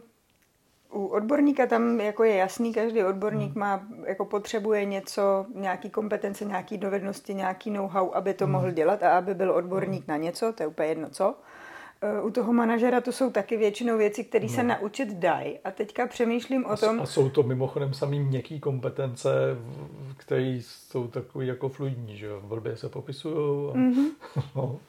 u 0.91 1.05
odborníka 1.05 1.65
tam 1.65 1.99
jako 1.99 2.23
je 2.23 2.35
jasný, 2.35 2.73
každý 2.73 3.03
odborník 3.03 3.51
hmm. 3.51 3.59
má, 3.59 3.87
jako 4.05 4.25
potřebuje 4.25 4.85
něco, 4.85 5.45
nějaký 5.55 5.89
kompetence, 5.89 6.45
nějaký 6.45 6.77
dovednosti, 6.77 7.33
nějaký 7.33 7.71
know-how, 7.71 8.11
aby 8.13 8.33
to 8.33 8.45
hmm. 8.45 8.51
mohl 8.51 8.71
dělat 8.71 9.03
a 9.03 9.17
aby 9.17 9.33
byl 9.33 9.51
odborník 9.51 10.07
hmm. 10.07 10.07
na 10.07 10.17
něco, 10.17 10.53
to 10.53 10.63
je 10.63 10.67
úplně 10.67 10.89
jedno 10.89 11.09
co. 11.09 11.35
u 12.23 12.29
toho 12.31 12.53
manažera 12.53 13.01
to 13.01 13.11
jsou 13.11 13.29
taky 13.31 13.57
většinou 13.57 13.97
věci, 13.97 14.23
které 14.23 14.45
no. 14.45 14.53
se 14.53 14.63
naučit 14.63 15.13
dají. 15.13 15.59
A 15.63 15.71
teďka 15.71 16.07
přemýšlím 16.07 16.65
o 16.65 16.77
tom... 16.77 16.99
A 17.01 17.05
jsou 17.05 17.29
to 17.29 17.43
mimochodem 17.43 17.93
samý 17.93 18.19
měkký 18.19 18.59
kompetence, 18.59 19.29
které 20.17 20.59
jsou 20.61 21.07
takový 21.07 21.47
jako 21.47 21.69
fluidní, 21.69 22.17
že 22.17 22.25
jo? 22.25 22.41
Blbě 22.43 22.77
se 22.77 22.89
popisují. 22.89 23.35
A... 23.71 23.73
Mm-hmm. 23.77 24.11
no. 24.55 24.79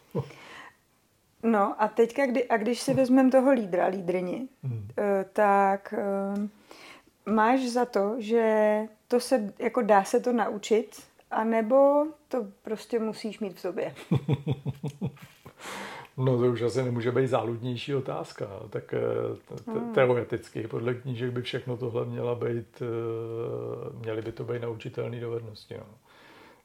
No 1.42 1.82
a 1.82 1.88
teďka, 1.88 2.26
kdy, 2.26 2.48
a 2.48 2.56
když 2.56 2.80
si 2.80 2.94
vezmeme 2.94 3.30
toho 3.30 3.52
lídra, 3.52 3.86
lídrini, 3.86 4.48
Hmm. 4.62 4.88
eh, 4.98 5.24
tak 5.32 5.94
eh, 5.98 6.48
máš 7.30 7.60
za 7.60 7.84
to, 7.84 8.14
že 8.18 8.78
to 9.08 9.20
se, 9.20 9.54
jako 9.58 9.82
dá 9.82 10.04
se 10.04 10.20
to 10.20 10.32
naučit, 10.32 11.02
anebo 11.30 12.06
to 12.28 12.46
prostě 12.62 12.98
musíš 12.98 13.40
mít 13.40 13.56
v 13.56 13.60
sobě? 13.60 13.94
No 16.16 16.38
to 16.38 16.46
už 16.46 16.62
asi 16.62 16.82
nemůže 16.82 17.12
být 17.12 17.28
záludnější 17.28 17.94
otázka. 17.94 18.46
Tak 18.70 18.94
eh, 18.94 19.00
Hmm. 19.66 19.94
teoreticky 19.94 20.68
podle 20.68 20.94
knížek 20.94 21.30
by 21.30 21.42
všechno 21.42 21.76
tohle 21.76 22.04
měla 22.04 22.34
být, 22.34 22.82
eh, 22.82 23.98
měly 23.98 24.22
by 24.22 24.32
to 24.32 24.44
být 24.44 24.62
naučitelné 24.62 25.20
dovednosti. 25.20 25.74
No. 25.78 25.86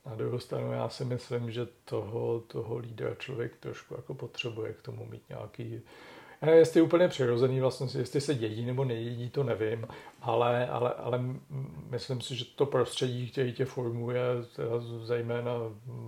Na 0.05 0.15
druhou 0.15 0.39
stranu 0.39 0.71
já 0.71 0.89
si 0.89 1.05
myslím, 1.05 1.51
že 1.51 1.67
toho, 1.85 2.43
toho 2.47 2.77
lídra 2.77 3.15
člověk 3.15 3.57
trošku 3.57 3.93
jako 3.95 4.13
potřebuje 4.13 4.73
k 4.73 4.81
tomu 4.81 5.05
mít 5.05 5.21
nějaký 5.29 5.81
já 6.41 6.45
nevím, 6.45 6.59
jestli 6.59 6.79
je 6.79 6.83
úplně 6.83 7.07
přirozený 7.07 7.61
vlastně, 7.61 7.87
jestli 7.99 8.21
se 8.21 8.35
dědí 8.35 8.65
nebo 8.65 8.85
nejedí, 8.85 9.29
to 9.29 9.43
nevím, 9.43 9.87
ale, 10.21 10.67
ale, 10.67 10.93
ale 10.93 11.21
myslím 11.89 12.21
si, 12.21 12.35
že 12.35 12.45
to 12.45 12.65
prostředí, 12.65 13.31
které 13.31 13.51
tě 13.51 13.65
formuje, 13.65 14.21
teda 14.55 14.79
zejména 15.03 15.51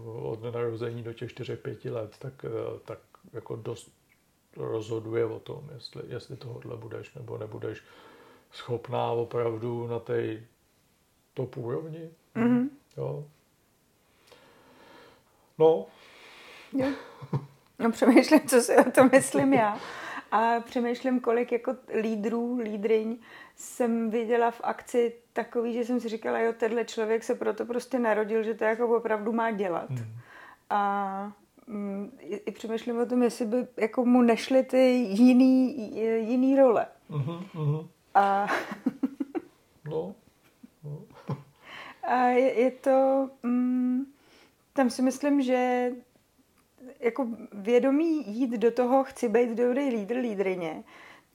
od 0.06 0.44
narození 0.44 1.04
do 1.04 1.14
těch 1.14 1.30
4-5 1.32 1.94
let, 1.94 2.16
tak, 2.20 2.46
tak 2.86 3.00
jako 3.34 3.56
dost 3.56 3.92
rozhoduje 4.58 5.26
o 5.26 5.40
tom, 5.40 5.70
jestli, 5.74 6.02
jestli 6.08 6.38
tohohle 6.38 6.78
budeš 6.78 7.14
nebo 7.14 7.38
nebudeš 7.38 7.84
schopná 8.52 9.12
opravdu 9.12 9.88
na 9.88 10.00
té 10.00 10.44
top 11.34 11.58
úrovni. 11.58 12.10
Mm-hmm. 12.36 12.70
Jo. 12.98 13.26
No. 15.58 15.86
Jo. 16.74 16.88
No 17.80 17.92
přemýšlím, 17.92 18.48
co 18.48 18.62
si 18.62 18.78
o 18.78 18.92
tom 18.92 19.10
myslím 19.12 19.54
já. 19.54 19.80
A 20.32 20.60
přemýšlím, 20.60 21.20
kolik 21.20 21.52
jako 21.52 21.76
lídrů, 22.02 22.58
lídryň 22.58 23.18
jsem 23.56 24.10
viděla 24.10 24.52
v 24.52 24.62
akci 24.64 25.16
takový, 25.34 25.74
že 25.74 25.86
jsem 25.86 26.00
si 26.00 26.10
říkala, 26.10 26.40
jo, 26.40 26.54
tenhle 26.54 26.86
člověk 26.86 27.24
se 27.24 27.36
proto 27.36 27.66
prostě 27.66 28.00
narodil, 28.00 28.44
že 28.44 28.54
to 28.54 28.64
jako 28.64 28.98
opravdu 28.98 29.32
má 29.32 29.52
dělat. 29.52 29.90
Hmm. 29.90 30.16
A 30.70 31.24
mm, 31.26 31.34
i, 32.20 32.36
i 32.36 32.52
přemýšlím 32.52 33.00
o 33.00 33.06
tom, 33.06 33.24
jestli 33.24 33.46
by 33.46 33.68
jako 33.78 34.06
mu 34.06 34.22
nešly 34.22 34.64
ty 34.64 34.92
jiný, 34.92 35.76
jiný 36.30 36.56
role. 36.56 36.86
Mhm, 37.10 37.46
mhm. 37.54 37.88
A, 38.16 38.48
No. 39.90 40.16
no. 40.84 41.02
a 42.04 42.16
je, 42.28 42.60
je 42.60 42.72
to, 42.72 43.30
mm, 43.44 44.06
tam 44.74 44.90
si 44.90 45.02
myslím, 45.02 45.42
že 45.42 45.92
jako 47.00 47.28
vědomí 47.54 48.38
jít 48.40 48.52
do 48.52 48.72
toho, 48.72 49.04
chci 49.04 49.30
být 49.30 49.50
dobrý 49.50 49.90
lídr, 49.90 50.16
lídrině, 50.16 50.84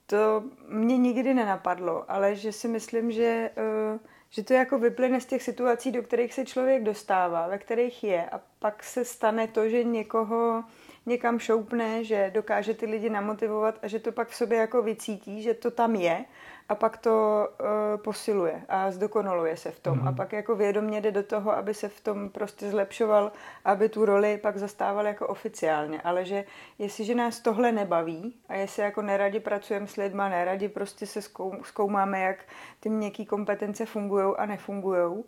to 0.06 0.44
mě 0.68 0.96
nikdy 0.96 1.34
nenapadlo, 1.34 2.10
ale 2.10 2.36
že 2.36 2.52
si 2.52 2.68
myslím, 2.68 3.12
že, 3.12 3.50
eh, 3.56 3.98
že 4.34 4.42
to 4.42 4.54
jako 4.54 4.78
vyplyne 4.78 5.20
z 5.20 5.26
těch 5.26 5.42
situací, 5.42 5.92
do 5.92 6.02
kterých 6.02 6.34
se 6.34 6.44
člověk 6.44 6.82
dostává, 6.82 7.48
ve 7.48 7.58
kterých 7.58 8.04
je. 8.04 8.30
A 8.30 8.40
pak 8.58 8.82
se 8.82 9.04
stane 9.04 9.48
to, 9.48 9.68
že 9.68 9.84
někoho 9.84 10.64
někam 11.06 11.38
šoupne, 11.38 12.04
že 12.04 12.30
dokáže 12.34 12.74
ty 12.74 12.86
lidi 12.86 13.10
namotivovat 13.10 13.78
a 13.82 13.88
že 13.88 13.98
to 13.98 14.12
pak 14.12 14.28
v 14.28 14.34
sobě 14.34 14.58
jako 14.58 14.82
vycítí, 14.82 15.42
že 15.42 15.54
to 15.54 15.70
tam 15.70 15.94
je 15.94 16.24
a 16.68 16.74
pak 16.74 16.96
to 16.96 17.48
uh, 17.60 18.00
posiluje 18.02 18.62
a 18.68 18.90
zdokonaluje 18.90 19.56
se 19.56 19.70
v 19.70 19.80
tom. 19.80 19.98
Mhm. 19.98 20.08
A 20.08 20.12
pak 20.12 20.32
jako 20.32 20.56
vědomě 20.56 21.00
jde 21.00 21.10
do 21.10 21.22
toho, 21.22 21.56
aby 21.56 21.74
se 21.74 21.88
v 21.88 22.00
tom 22.00 22.30
prostě 22.30 22.70
zlepšoval, 22.70 23.32
aby 23.64 23.88
tu 23.88 24.04
roli 24.04 24.38
pak 24.38 24.56
zastával 24.56 25.06
jako 25.06 25.26
oficiálně. 25.26 26.02
Ale 26.02 26.24
že 26.24 26.44
jestliže 26.78 27.14
nás 27.14 27.40
tohle 27.40 27.72
nebaví 27.72 28.34
a 28.48 28.54
jestli 28.54 28.82
jako 28.82 29.02
neradi 29.02 29.40
pracujeme 29.40 29.86
s 29.86 29.96
lidma, 29.96 30.28
neradi 30.28 30.68
prostě 30.68 31.06
se 31.06 31.22
zkou, 31.22 31.54
zkoumáme, 31.62 32.20
jak 32.20 32.44
ty 32.80 32.88
měkké 32.88 33.24
kompetence 33.24 33.86
fungují 33.86 34.34
a 34.36 34.46
nefungují, 34.46 35.24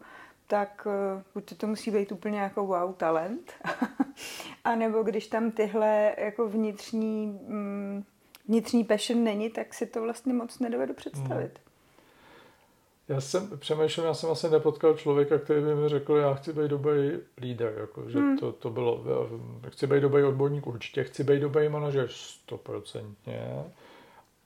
tak 0.46 0.86
uh, 0.86 1.22
buď 1.34 1.44
to, 1.44 1.54
to 1.54 1.66
musí 1.66 1.90
být 1.90 2.12
úplně 2.12 2.40
jako 2.40 2.66
wow 2.66 2.94
talent, 2.94 3.52
a 4.64 4.74
nebo 4.74 5.02
když 5.02 5.26
tam 5.26 5.50
tyhle 5.50 6.14
jako 6.18 6.48
vnitřní, 6.48 7.26
mm, 7.26 8.04
vnitřní 8.48 8.84
passion 8.84 9.24
není, 9.24 9.50
tak 9.50 9.74
si 9.74 9.86
to 9.86 10.02
vlastně 10.02 10.32
moc 10.32 10.58
nedovedu 10.58 10.94
představit. 10.94 11.58
Já 13.08 13.20
jsem 13.20 13.58
přemýšlel, 13.58 14.06
já 14.06 14.14
jsem 14.14 14.30
asi 14.30 14.50
nepotkal 14.50 14.96
člověka, 14.96 15.38
který 15.38 15.62
by 15.62 15.74
mi 15.74 15.88
řekl, 15.88 16.16
já 16.16 16.34
chci 16.34 16.52
být 16.52 16.68
dobrý 16.68 17.10
líder, 17.38 17.74
jako, 17.80 18.10
že 18.10 18.18
Hmm. 18.18 18.38
to, 18.38 18.52
to 18.52 18.70
bylo, 18.70 19.04
já 19.62 19.70
chci 19.70 19.86
být 19.86 20.00
dobrý 20.00 20.22
odborník 20.22 20.66
určitě, 20.66 21.04
chci 21.04 21.24
být 21.24 21.40
dobrý 21.40 21.68
manažer 21.68 22.08
stoprocentně, 22.10 23.64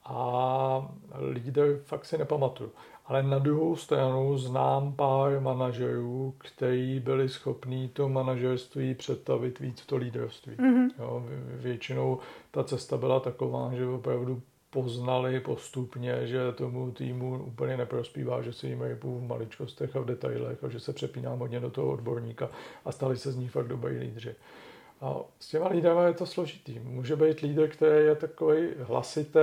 a 0.05 0.93
lídr 1.31 1.81
fakt 1.85 2.05
si 2.05 2.19
nepamatuju. 2.19 2.73
Ale 3.11 3.23
na 3.23 3.39
druhou 3.39 3.77
stranu 3.77 4.39
znám 4.39 4.93
pár 4.93 5.41
manažerů, 5.41 6.35
kteří 6.39 7.01
byli 7.01 7.29
schopní 7.29 7.89
to 7.89 8.09
manažerství 8.09 8.95
přetavit 8.95 9.59
víc 9.59 9.81
v 9.81 9.87
to 9.87 9.97
lídrovství. 9.97 10.53
Mm-hmm. 10.57 10.91
Jo, 10.99 11.25
většinou 11.55 12.19
ta 12.51 12.65
cesta 12.65 12.97
byla 12.97 13.21
taková, 13.21 13.71
že 13.75 13.87
opravdu 13.87 14.43
poznali 14.71 15.41
postupně, 15.41 16.27
že 16.27 16.53
tomu 16.53 16.91
týmu 16.91 17.45
úplně 17.45 17.77
neprospívá, 17.77 18.43
že 18.43 18.53
si 18.53 18.67
jim 18.67 18.83
rybu 18.83 19.19
v 19.19 19.29
maličkostech 19.29 19.97
a 19.97 20.01
v 20.01 20.07
detailech 20.07 20.65
a 20.65 20.69
že 20.69 20.81
se 20.81 20.93
přepíná 20.93 21.35
hodně 21.35 21.61
do 21.61 21.71
toho 21.71 21.93
odborníka 21.93 22.49
a 22.85 22.93
stali 22.93 23.17
se 23.17 23.33
z 23.33 23.37
nich 23.37 23.51
fakt 23.51 23.69
dobrý 23.69 23.99
lídři. 23.99 24.35
A 25.01 25.17
s 25.41 25.49
těma 25.49 25.69
lídrama 25.69 26.03
je 26.03 26.15
to 26.15 26.27
složitý. 26.27 26.79
Může 26.79 27.17
být 27.17 27.41
lídr, 27.41 27.69
který 27.69 28.07
je 28.07 28.15
takový 28.15 28.69
hlasitý, 28.83 29.39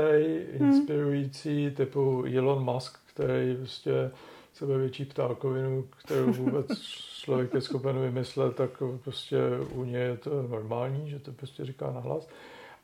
hmm. 0.57 0.69
inspirující, 0.69 1.65
hmm. 1.65 1.75
typu 1.75 2.23
Elon 2.35 2.63
Musk, 2.63 3.06
který 3.17 3.55
prostě 3.55 4.11
sebe 4.53 4.77
větší 4.77 5.05
ptákovinu, 5.05 5.83
kterou 5.83 6.31
vůbec 6.33 6.81
člověk 7.21 7.53
je 7.53 7.61
schopen 7.61 7.99
vymyslet, 7.99 8.55
tak 8.55 8.83
prostě 9.03 9.37
u 9.73 9.83
něj 9.83 10.01
je 10.01 10.17
to 10.17 10.41
normální, 10.41 11.09
že 11.09 11.19
to 11.19 11.31
prostě 11.31 11.65
říká 11.65 11.91
nahlas. 11.91 12.29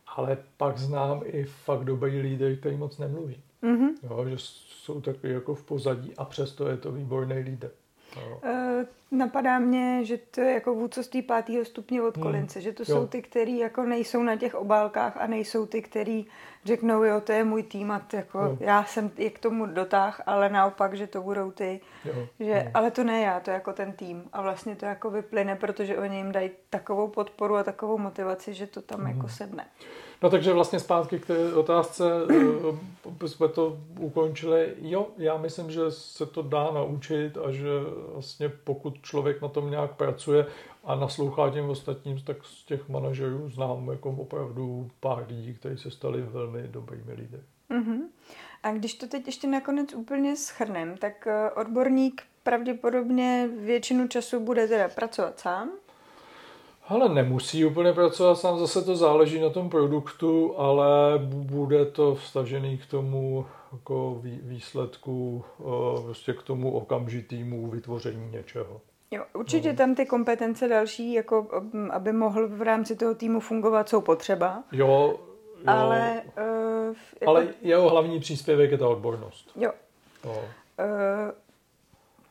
Ale 0.08 0.38
pak 0.58 0.78
znám 0.78 1.22
i 1.26 1.44
fakt 1.44 1.84
dobrý 1.84 2.22
lídry, 2.22 2.58
který 2.58 2.78
moc 2.78 2.98
nemluví. 2.98 3.44
Mm-hmm. 3.64 3.90
Jo, 4.04 4.26
že 4.30 4.36
jsou 4.38 5.02
takový 5.02 5.34
jako 5.34 5.56
v 5.56 5.64
pozadí 5.64 6.14
a 6.18 6.26
přesto 6.26 6.68
je 6.68 6.78
to 6.78 6.92
výborný 6.92 7.40
lídr. 7.40 7.72
Uh, 8.18 8.73
napadá 9.12 9.60
mě, 9.60 10.06
že 10.06 10.18
to 10.18 10.42
je 10.42 10.54
jako 10.54 10.74
vůdcovství 10.74 11.22
pátého 11.22 11.66
stupně 11.66 12.02
od 12.02 12.18
hmm. 12.18 12.24
Kolince, 12.24 12.62
že 12.62 12.74
to 12.74 12.84
jo. 12.84 12.86
jsou 12.86 13.08
ty, 13.08 13.22
který 13.22 13.58
jako 13.58 13.84
nejsou 13.84 14.24
na 14.24 14.36
těch 14.36 14.56
obálkách 14.56 15.18
a 15.18 15.28
nejsou 15.28 15.66
ty, 15.66 15.82
který 15.82 16.26
řeknou, 16.66 17.04
jo, 17.04 17.22
to 17.22 17.32
je 17.32 17.44
můj 17.44 17.64
tým 17.64 17.92
a 17.92 18.00
to 18.00 18.16
jako 18.16 18.40
jo. 18.40 18.58
já 18.60 18.84
jsem 18.84 19.12
je 19.18 19.30
k 19.30 19.40
tomu 19.40 19.66
dotáh, 19.66 20.22
ale 20.26 20.50
naopak, 20.50 20.94
že 20.94 21.08
to 21.08 21.22
budou 21.22 21.52
ty, 21.52 21.82
jo. 22.06 22.28
že, 22.40 22.64
jo. 22.66 22.72
ale 22.74 22.92
to 22.92 23.04
ne 23.04 23.22
já, 23.22 23.40
to 23.40 23.50
je 23.50 23.54
jako 23.54 23.74
ten 23.74 23.92
tým 23.92 24.24
a 24.34 24.42
vlastně 24.42 24.76
to 24.76 24.86
jako 24.86 25.10
vyplyne, 25.10 25.56
protože 25.56 25.98
oni 25.98 26.18
jim 26.18 26.32
dají 26.32 26.52
takovou 26.70 27.08
podporu 27.08 27.56
a 27.56 27.64
takovou 27.64 27.98
motivaci, 27.98 28.54
že 28.54 28.68
to 28.68 28.82
tam 28.82 29.00
hmm. 29.00 29.16
jako 29.16 29.28
sedne. 29.28 29.66
No 30.24 30.30
takže 30.30 30.54
vlastně 30.54 30.80
zpátky 30.80 31.20
k 31.20 31.26
té 31.26 31.54
otázce 31.54 32.12
eh, 33.22 33.28
jsme 33.28 33.48
to 33.48 33.78
ukončili. 34.00 34.74
Jo, 34.82 35.08
já 35.18 35.38
myslím, 35.38 35.72
že 35.72 35.92
se 35.92 36.26
to 36.26 36.42
dá 36.42 36.72
naučit 36.72 37.38
a 37.38 37.52
že 37.52 37.70
vlastně 38.14 38.50
pokud 38.50 39.02
člověk 39.02 39.42
na 39.42 39.48
tom 39.48 39.72
nějak 39.72 39.96
pracuje 39.96 40.46
a 40.84 40.96
naslouchá 40.96 41.50
těm 41.50 41.70
ostatním, 41.70 42.22
tak 42.22 42.46
z 42.46 42.66
těch 42.66 42.90
manažerů 42.90 43.50
znám 43.50 43.90
jako 43.90 44.10
opravdu 44.10 44.92
pár 45.00 45.26
lidí, 45.28 45.54
kteří 45.54 45.78
se 45.78 45.92
stali 45.92 46.22
velmi 46.22 46.68
dobrými 46.68 47.14
lidmi. 47.14 47.40
Uh-huh. 47.72 48.02
A 48.64 48.72
když 48.72 48.94
to 48.94 49.08
teď 49.08 49.26
ještě 49.26 49.48
nakonec 49.48 49.94
úplně 49.94 50.36
schrnem, 50.36 50.98
tak 50.98 51.28
eh, 51.28 51.52
odborník 51.52 52.22
pravděpodobně 52.44 53.50
většinu 53.58 54.08
času 54.08 54.40
bude 54.40 54.68
teda 54.68 54.90
pracovat 54.90 55.40
sám, 55.40 55.70
ale 56.88 57.10
nemusí 57.10 57.66
úplně 57.66 57.94
pracovat 57.94 58.36
sám, 58.36 58.60
zase 58.60 58.82
to 58.82 58.96
záleží 58.96 59.40
na 59.40 59.50
tom 59.50 59.70
produktu, 59.70 60.54
ale 60.58 61.20
bude 61.26 61.86
to 61.86 62.16
vstažený 62.16 62.78
k 62.78 62.86
tomu 62.86 63.46
jako 63.74 64.22
výsledku, 64.24 65.46
eh, 65.60 66.04
prostě 66.04 66.34
k 66.34 66.44
tomu 66.44 66.72
okamžitému 66.72 67.68
vytvoření 67.68 68.32
něčeho. 68.32 68.82
Jo, 69.12 69.24
určitě 69.34 69.70
no. 69.72 69.78
tam 69.78 69.96
ty 69.96 70.06
kompetence 70.06 70.68
další, 70.68 71.14
jako 71.14 71.48
mm, 71.74 71.92
aby 71.92 72.14
mohl 72.14 72.48
v 72.48 72.62
rámci 72.62 72.96
toho 72.96 73.16
týmu 73.16 73.40
fungovat, 73.40 73.90
jsou 73.90 74.02
potřeba. 74.02 74.64
Jo, 74.72 74.88
jo. 74.88 75.20
Ale, 75.68 76.22
uh, 76.38 76.96
jako... 77.22 77.30
ale 77.30 77.48
jeho 77.62 77.90
hlavní 77.90 78.20
příspěvek 78.20 78.72
je 78.72 78.78
ta 78.78 78.88
odbornost. 78.88 79.52
Jo. 79.56 79.72
No. 80.26 80.32
Uh, 80.32 80.38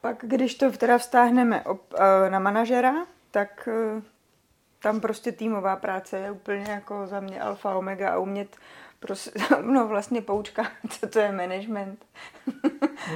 pak, 0.01 0.17
když 0.23 0.55
to 0.55 0.73
teda 0.73 0.99
vztáhneme 0.99 1.63
op, 1.63 1.81
uh, 1.93 1.99
na 2.29 2.39
manažera, 2.39 2.95
tak 3.31 3.69
uh, 3.97 4.03
tam 4.83 5.01
prostě 5.01 5.33
týmová 5.33 5.77
práce 5.77 6.19
je 6.19 6.31
úplně 6.31 6.65
jako 6.69 7.07
za 7.07 7.21
mě 7.21 7.41
alfa 7.41 7.75
omega 7.75 8.11
a 8.11 8.19
umět 8.19 8.57
prostě, 9.01 9.31
no 9.63 9.89
vlastně 9.89 10.23
poučka, 10.23 10.63
co 10.89 11.09
to 11.09 11.19
je 11.19 11.33
management 11.33 12.07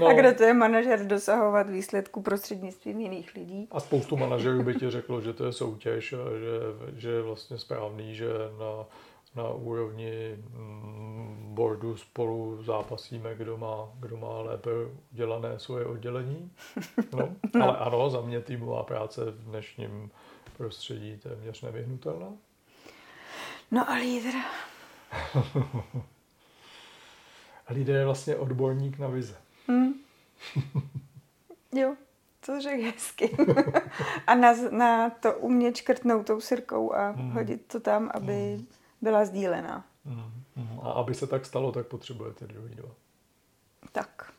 no. 0.00 0.06
a 0.06 0.12
kde 0.12 0.32
to 0.32 0.42
je 0.42 0.54
manažer 0.54 1.06
dosahovat 1.06 1.70
výsledku 1.70 2.23
prostřednictvím 2.23 3.00
jiných 3.00 3.35
lidí. 3.35 3.68
A 3.70 3.80
spoustu 3.80 4.16
manažerů 4.16 4.62
by 4.62 4.75
ti 4.75 4.90
řeklo, 4.90 5.20
že 5.20 5.32
to 5.32 5.44
je 5.44 5.52
soutěž 5.52 6.12
a 6.12 6.17
že, 6.17 7.00
že 7.00 7.10
je 7.10 7.23
vlastně 7.23 7.58
správný, 7.58 8.14
že 8.14 8.28
na, 8.58 8.86
na 9.43 9.50
úrovni 9.50 10.36
mm, 10.36 11.54
boardu 11.54 11.97
spolu 11.97 12.62
zápasíme, 12.62 13.34
kdo 13.34 13.56
má, 13.56 13.88
kdo 14.00 14.17
má 14.17 14.40
lépe 14.40 14.71
dělané 15.10 15.58
svoje 15.58 15.86
oddělení. 15.86 16.50
No, 17.12 17.28
no. 17.54 17.64
Ale 17.64 17.78
ano, 17.78 18.10
za 18.10 18.21
mě 18.21 18.40
týmová 18.40 18.82
práce 18.82 19.25
v 19.25 19.45
dnešním 19.45 20.10
prostředí 20.56 21.16
téměř 21.16 21.62
nevyhnutelná? 21.62 22.32
No 23.71 23.90
a 23.90 23.95
lídr? 23.95 24.34
lídr 27.71 27.92
je 27.92 28.04
vlastně 28.04 28.36
odborník 28.36 28.99
na 28.99 29.08
vize. 29.08 29.36
Hmm. 29.69 29.95
jo, 31.73 31.97
to 32.47 32.60
řekl 32.60 32.82
hezky. 32.82 33.36
a 34.26 34.34
na, 34.34 34.52
na 34.71 35.10
to 35.10 35.34
umět 35.34 35.76
škrtnout 35.76 36.26
tou 36.26 36.40
sirkou 36.40 36.92
a 36.92 37.10
hmm. 37.10 37.30
hodit 37.30 37.66
to 37.66 37.80
tam, 37.80 38.10
aby 38.14 38.54
hmm. 38.56 38.66
byla 39.02 39.25
sdílená. 39.25 39.84
Hmm. 40.04 40.32
hmm. 40.56 40.80
A 40.82 40.90
aby 40.90 41.14
se 41.14 41.26
tak 41.26 41.47
stalo, 41.47 41.73
tak 41.73 41.86
potřebujete 41.86 42.47
druhý 42.47 42.75
dva. 42.75 42.88
Tak. 43.92 44.32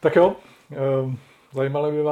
tak 0.00 0.16
jo. 0.16 0.36
Um, 1.02 1.18
Zajímaly 1.56 1.92
by 1.92 2.02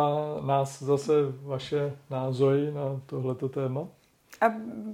nás 0.46 0.82
zase 0.82 1.12
vaše 1.42 1.96
názory 2.10 2.72
na 2.72 3.00
tohleto 3.06 3.48
téma? 3.48 3.88
A 4.40 4.46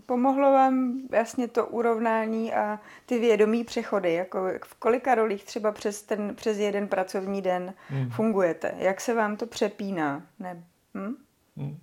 pomohlo 0.07 0.53
vám 0.53 1.01
jasně 1.13 1.49
to 1.49 1.67
urovnání 1.67 2.55
a 2.55 2.81
ty 3.07 3.19
vědomí 3.19 3.65
přechody, 3.65 4.13
jako 4.13 4.39
v 4.65 4.75
kolika 4.75 5.15
rolích 5.15 5.45
třeba 5.45 5.73
přes, 5.73 6.03
ten, 6.03 6.35
přes 6.35 6.59
jeden 6.59 6.89
pracovní 6.89 7.43
den 7.43 7.75
hmm. 7.89 8.11
fungujete? 8.11 8.75
Jak 8.79 9.01
se 9.01 9.15
vám 9.15 9.37
to 9.37 9.47
přepíná? 9.47 10.27
Ne? 10.39 10.65
Hm? 10.95 11.15
Hmm. 11.57 11.79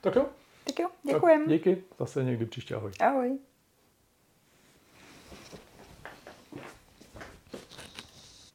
Tak 0.00 0.16
jo. 0.16 0.26
Tak 0.64 0.78
jo, 0.78 0.88
děkujem. 1.02 1.48
díky, 1.48 1.82
zase 1.98 2.24
někdy 2.24 2.46
příště, 2.46 2.74
ahoj. 2.74 2.92
Ahoj. 3.00 3.38